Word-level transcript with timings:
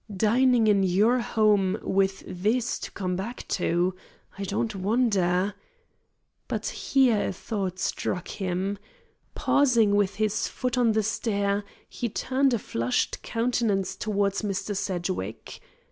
Dining 0.17 0.65
in 0.65 0.81
your 0.81 1.19
home, 1.19 1.77
with 1.83 2.23
this 2.25 2.79
to 2.79 2.89
come 2.89 3.15
back 3.15 3.47
to! 3.49 3.93
I 4.35 4.45
don't 4.45 4.75
wonder" 4.77 5.53
But 6.47 6.65
here 6.65 7.27
a 7.27 7.31
thought 7.31 7.77
struck 7.77 8.27
him. 8.27 8.79
Pausing 9.35 9.93
with 9.95 10.15
his 10.15 10.47
foot 10.47 10.75
on 10.75 10.93
the 10.93 11.03
stair, 11.03 11.63
he 11.87 12.09
turned 12.09 12.51
a 12.55 12.57
flushed 12.57 13.21
countenance 13.21 13.95
towards 13.95 14.41
Mr. 14.41 14.75
Sedgwick. 14.75 15.59